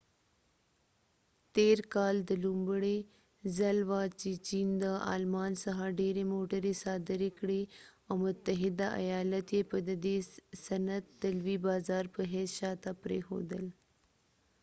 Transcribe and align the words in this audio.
تیر 1.55 1.77
کال 1.93 2.15
دا 2.27 2.35
لومړۍ 2.45 2.99
ځل 3.57 3.77
وه 3.89 4.01
چې 4.19 4.31
چېن 4.47 4.67
د 4.83 4.85
آلمان 5.13 5.51
څخه 5.63 5.95
ډیری 5.99 6.23
موټری 6.33 6.73
صادرې 6.83 7.29
کړي 7.39 7.61
او 8.07 8.13
متحده 8.23 8.87
ایالت 9.01 9.47
یې 9.55 9.61
په 9.71 9.77
ددې 9.89 10.17
صنعت 10.65 11.05
دلوي 11.23 11.57
بازار 11.67 12.03
په 12.15 12.21
حیث 12.33 12.49
شاته 12.59 12.91
پریښودل 13.03 13.65